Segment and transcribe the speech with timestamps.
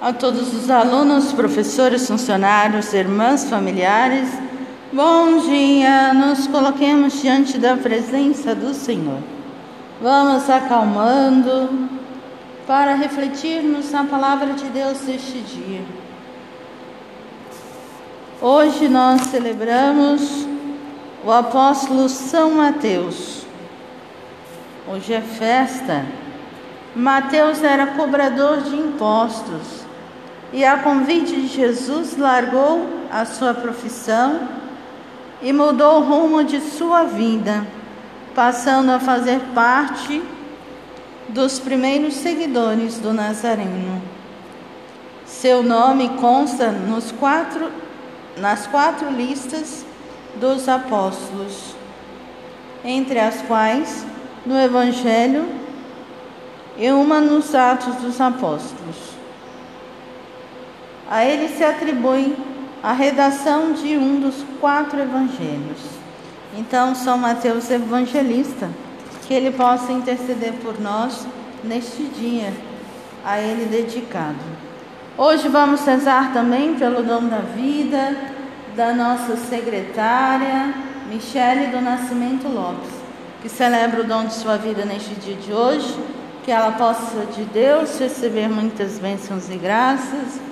[0.00, 4.30] a todos os alunos, professores, funcionários, irmãs, familiares.
[4.90, 9.18] Bom dia, nos coloquemos diante da presença do Senhor.
[10.00, 11.90] Vamos acalmando
[12.66, 15.82] para refletirmos na palavra de Deus deste dia.
[18.40, 20.46] Hoje nós celebramos
[21.22, 23.44] o apóstolo São Mateus.
[24.90, 26.06] Hoje é festa.
[26.96, 29.79] Mateus era cobrador de impostos
[30.52, 34.48] e, a convite de Jesus, largou a sua profissão
[35.42, 37.66] e mudou o rumo de sua vida,
[38.34, 40.22] passando a fazer parte
[41.28, 44.02] dos primeiros seguidores do Nazareno.
[45.24, 47.70] Seu nome consta nos quatro,
[48.36, 49.84] nas quatro listas
[50.36, 51.74] dos apóstolos,
[52.84, 54.04] entre as quais
[54.44, 55.48] no Evangelho
[56.76, 59.09] e uma nos Atos dos Apóstolos.
[61.10, 62.36] A ele se atribui
[62.80, 65.80] a redação de um dos quatro evangelhos.
[66.56, 68.70] Então, São Mateus Evangelista,
[69.26, 71.26] que ele possa interceder por nós
[71.64, 72.52] neste dia,
[73.24, 74.38] a ele dedicado.
[75.18, 78.16] Hoje vamos rezar também pelo dom da vida
[78.76, 80.72] da nossa secretária,
[81.10, 82.88] Michele do Nascimento Lopes,
[83.42, 85.92] que celebra o dom de sua vida neste dia de hoje,
[86.44, 90.49] que ela possa de Deus receber muitas bênçãos e graças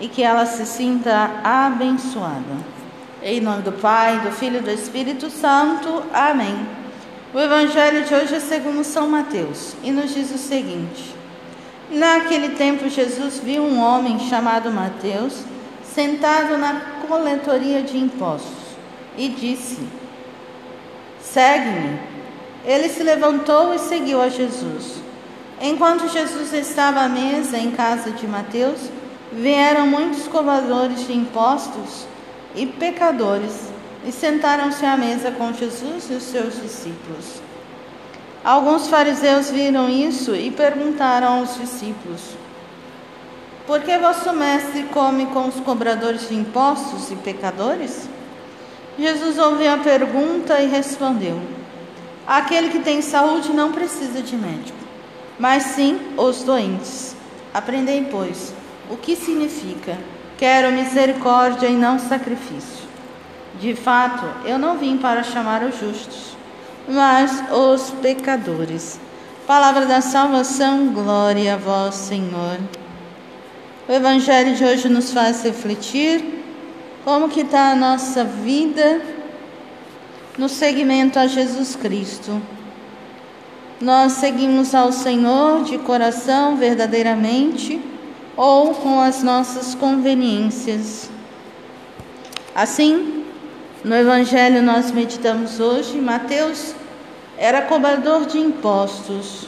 [0.00, 2.76] e que ela se sinta abençoada.
[3.22, 6.02] Em nome do Pai, do Filho e do Espírito Santo.
[6.12, 6.54] Amém.
[7.34, 11.14] O Evangelho de hoje é segundo São Mateus e nos diz o seguinte:
[11.90, 15.44] Naquele tempo, Jesus viu um homem chamado Mateus
[15.82, 18.76] sentado na coletoria de impostos
[19.16, 19.78] e disse:
[21.20, 21.98] Segue-me.
[22.64, 25.00] Ele se levantou e seguiu a Jesus.
[25.60, 28.90] Enquanto Jesus estava à mesa em casa de Mateus,
[29.32, 32.06] vieram muitos cobradores de impostos
[32.54, 33.68] e pecadores
[34.04, 37.42] e sentaram-se à mesa com Jesus e os seus discípulos.
[38.44, 42.20] Alguns fariseus viram isso e perguntaram aos discípulos:
[43.66, 48.08] Por que vosso mestre come com os cobradores de impostos e pecadores?
[48.96, 51.40] Jesus ouviu a pergunta e respondeu:
[52.26, 54.78] Aquele que tem saúde não precisa de médico,
[55.38, 57.16] mas sim os doentes.
[57.52, 58.54] Aprendei, pois,
[58.90, 59.98] o que significa:
[60.36, 62.86] quero misericórdia e não sacrifício.
[63.60, 66.36] De fato, eu não vim para chamar os justos,
[66.88, 69.00] mas os pecadores.
[69.46, 72.58] Palavra da salvação, glória a vós, Senhor.
[73.88, 76.42] O Evangelho de hoje nos faz refletir
[77.04, 79.00] como que está a nossa vida
[80.36, 82.42] no seguimento a Jesus Cristo?
[83.80, 87.80] Nós seguimos ao Senhor de coração verdadeiramente
[88.36, 91.10] ou com as nossas conveniências?
[92.54, 93.24] Assim,
[93.84, 96.74] no Evangelho nós meditamos hoje, Mateus
[97.38, 99.46] era cobrador de impostos.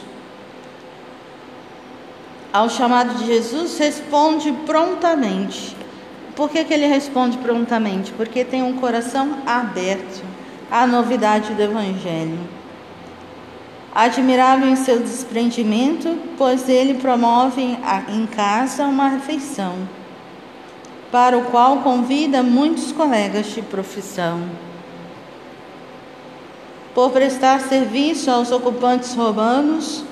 [2.51, 5.75] Ao chamado de Jesus, responde prontamente.
[6.35, 8.11] Por que, que ele responde prontamente?
[8.13, 10.23] Porque tem um coração aberto
[10.71, 12.58] à novidade do Evangelho.
[13.93, 17.61] Admirável em seu desprendimento, pois ele promove
[18.07, 19.75] em casa uma refeição,
[21.11, 24.43] para o qual convida muitos colegas de profissão.
[26.93, 30.03] Por prestar serviço aos ocupantes romanos,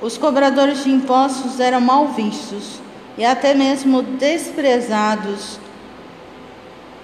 [0.00, 2.80] os cobradores de impostos eram mal vistos
[3.18, 5.58] e até mesmo desprezados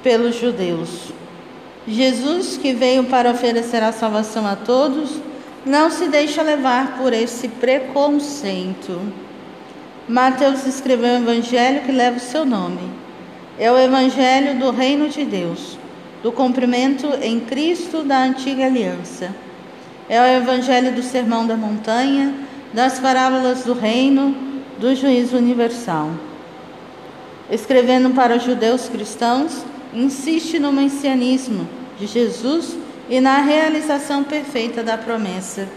[0.02, 1.12] pelos judeus.
[1.86, 5.10] Jesus, que veio para oferecer a salvação a todos,
[5.64, 9.00] não se deixa levar por esse preconceito.
[10.08, 12.90] Mateus escreveu o evangelho que leva o seu nome.
[13.58, 15.78] É o evangelho do reino de Deus,
[16.22, 19.34] do cumprimento em Cristo da antiga aliança.
[20.08, 22.34] É o evangelho do sermão da montanha,
[22.72, 24.34] das parábolas do reino,
[24.78, 26.10] do juízo universal.
[27.50, 29.64] Escrevendo para os judeus cristãos,
[29.94, 31.68] insiste no messianismo
[31.98, 32.76] de Jesus
[33.08, 35.68] e na realização perfeita da promessa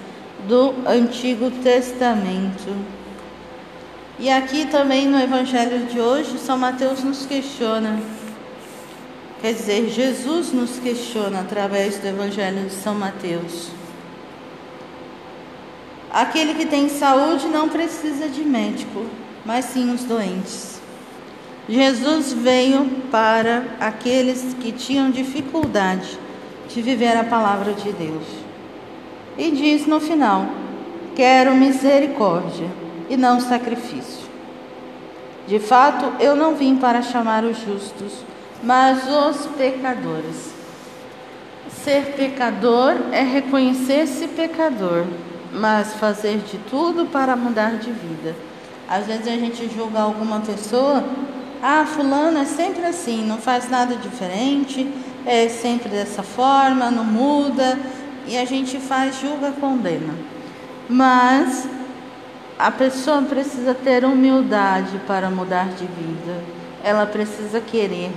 [0.47, 2.75] do Antigo Testamento.
[4.19, 7.99] E aqui também no Evangelho de hoje, São Mateus nos questiona,
[9.41, 13.69] quer dizer, Jesus nos questiona através do Evangelho de São Mateus.
[16.11, 19.05] Aquele que tem saúde não precisa de médico,
[19.45, 20.79] mas sim os doentes.
[21.67, 26.24] Jesus veio para aqueles que tinham dificuldade
[26.67, 28.25] de viver a palavra de Deus.
[29.37, 30.45] E diz no final:
[31.15, 32.67] Quero misericórdia
[33.09, 34.25] e não sacrifício.
[35.47, 38.13] De fato, eu não vim para chamar os justos,
[38.63, 40.53] mas os pecadores.
[41.83, 45.05] Ser pecador é reconhecer-se pecador,
[45.53, 48.35] mas fazer de tudo para mudar de vida.
[48.89, 51.03] Às vezes a gente julga alguma pessoa,
[51.61, 54.87] ah, fulano é sempre assim, não faz nada diferente,
[55.25, 57.79] é sempre dessa forma, não muda,
[58.27, 60.13] e a gente faz, julga, condena.
[60.87, 61.67] Mas
[62.57, 66.41] a pessoa precisa ter humildade para mudar de vida.
[66.83, 68.11] Ela precisa querer.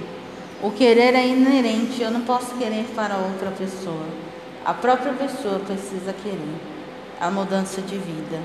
[0.62, 4.06] O querer é inerente, eu não posso querer para outra pessoa.
[4.64, 6.56] A própria pessoa precisa querer
[7.20, 8.38] a mudança de vida.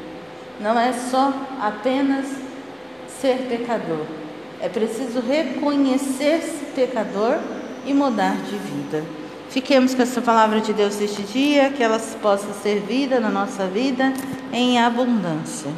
[0.59, 2.25] Não é só apenas
[3.19, 4.05] ser pecador.
[4.61, 7.39] É preciso reconhecer-se pecador
[7.85, 9.03] e mudar de vida.
[9.49, 13.67] Fiquemos com essa palavra de Deus este dia, que ela possa ser vida na nossa
[13.67, 14.13] vida
[14.51, 15.71] em abundância.